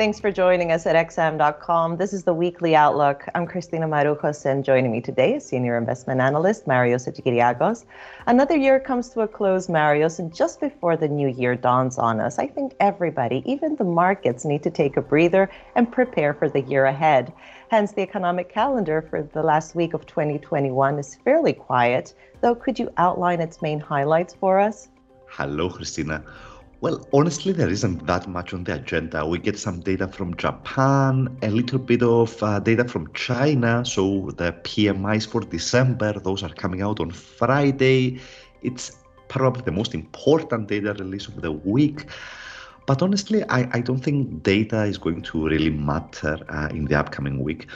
[0.00, 1.98] Thanks for joining us at XM.com.
[1.98, 3.22] This is the weekly outlook.
[3.34, 7.84] I'm Christina Marujos, and joining me today is senior investment analyst Marios Hadjikyriacos.
[8.26, 12.18] Another year comes to a close, Marios, and just before the new year dawns on
[12.18, 16.48] us, I think everybody, even the markets, need to take a breather and prepare for
[16.48, 17.30] the year ahead.
[17.70, 22.78] Hence, the economic calendar for the last week of 2021 is fairly quiet, though could
[22.78, 24.88] you outline its main highlights for us?
[25.26, 26.24] Hello, Christina.
[26.82, 29.26] Well, honestly, there isn't that much on the agenda.
[29.26, 33.84] We get some data from Japan, a little bit of uh, data from China.
[33.84, 38.18] So the PMIs for December, those are coming out on Friday.
[38.62, 38.96] It's
[39.28, 42.06] probably the most important data release of the week.
[42.86, 46.98] But honestly, I, I don't think data is going to really matter uh, in the
[46.98, 47.66] upcoming week.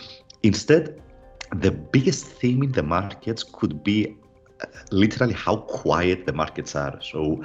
[0.44, 1.02] Instead,
[1.54, 4.16] the biggest theme in the markets could be
[4.62, 6.98] uh, literally how quiet the markets are.
[7.02, 7.44] So,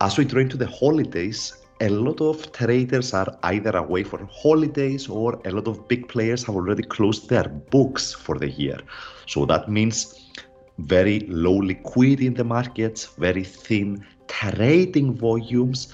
[0.00, 5.08] as we draw into the holidays, a lot of traders are either away for holidays
[5.08, 8.78] or a lot of big players have already closed their books for the year.
[9.26, 10.30] So that means
[10.78, 15.88] very low liquidity in the markets, very thin trading volumes.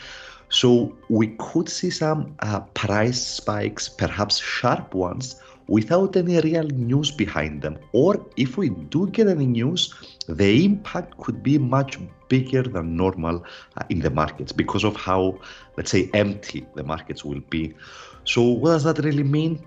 [0.48, 7.10] So we could see some uh, price spikes, perhaps sharp ones, without any real news
[7.10, 7.78] behind them.
[7.92, 9.94] Or if we do get any news,
[10.27, 13.44] the impact could be much bigger than normal
[13.77, 15.38] uh, in the markets because of how,
[15.77, 17.74] let's say, empty the markets will be.
[18.24, 19.62] So what does that really mean?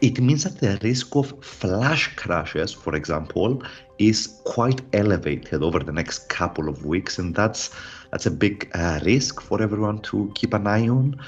[0.00, 3.62] It means that the risk of flash crashes, for example,
[3.98, 7.70] is quite elevated over the next couple of weeks, and that's
[8.10, 11.20] that's a big uh, risk for everyone to keep an eye on.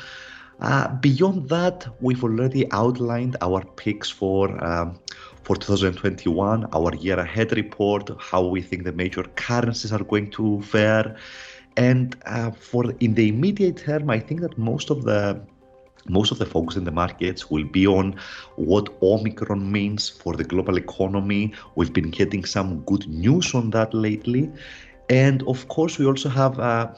[0.61, 4.99] Uh, beyond that, we've already outlined our picks for um,
[5.43, 10.61] for 2021, our year ahead report, how we think the major currencies are going to
[10.63, 11.17] fare,
[11.77, 15.41] and uh, for in the immediate term, I think that most of the
[16.09, 18.19] most of the focus in the markets will be on
[18.57, 21.53] what Omicron means for the global economy.
[21.75, 24.51] We've been getting some good news on that lately.
[25.09, 26.93] And of course, we also have uh,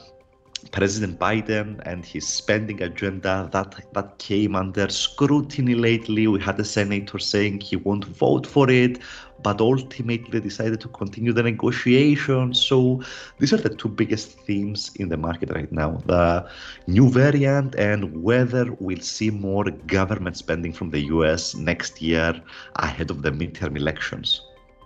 [0.71, 6.27] President Biden and his spending agenda that that came under scrutiny lately.
[6.27, 8.99] We had a senator saying he won't vote for it,
[9.41, 12.61] but ultimately decided to continue the negotiations.
[12.61, 13.01] So
[13.39, 16.47] these are the two biggest themes in the market right now: the
[16.87, 21.55] new variant and whether we'll see more government spending from the U.S.
[21.55, 22.41] next year
[22.75, 24.41] ahead of the midterm elections.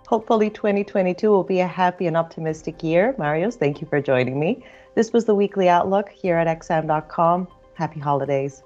[0.06, 3.14] Hopefully, 2022 will be a happy and optimistic year.
[3.18, 4.64] Marios, thank you for joining me.
[4.94, 7.48] This was the weekly outlook here at XM.com.
[7.74, 8.62] Happy holidays.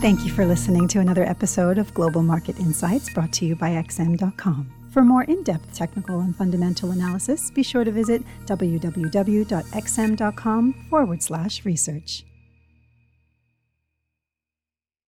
[0.00, 3.70] Thank you for listening to another episode of Global Market Insights brought to you by
[3.70, 4.72] XM.com.
[4.92, 9.52] For more in depth technical and fundamental analysis, be sure to visit www.xm.com
[10.88, 12.24] forward slash research.